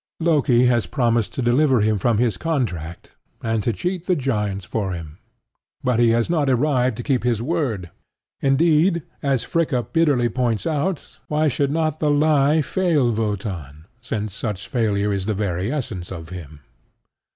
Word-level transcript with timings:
Loki 0.19 0.65
has 0.65 0.87
promised 0.87 1.31
to 1.35 1.43
deliver 1.43 1.81
him 1.81 1.99
from 1.99 2.17
his 2.17 2.35
contract, 2.35 3.11
and 3.43 3.61
to 3.61 3.71
cheat 3.71 4.07
the 4.07 4.15
giants 4.15 4.65
for 4.65 4.93
him; 4.93 5.19
but 5.83 5.99
he 5.99 6.09
has 6.09 6.27
not 6.27 6.49
arrived 6.49 6.97
to 6.97 7.03
keep 7.03 7.23
his 7.23 7.39
word: 7.39 7.91
indeed, 8.41 9.03
as 9.21 9.43
Fricka 9.43 9.85
bitterly 9.93 10.27
points 10.27 10.65
out, 10.65 11.19
why 11.27 11.47
should 11.47 11.69
not 11.69 11.99
the 11.99 12.09
Lie 12.09 12.63
fail 12.63 13.11
Wotan, 13.11 13.85
since 14.01 14.33
such 14.33 14.67
failure 14.67 15.13
is 15.13 15.27
the 15.27 15.35
very 15.35 15.71
essence 15.71 16.11
of 16.11 16.29
him? 16.29 16.61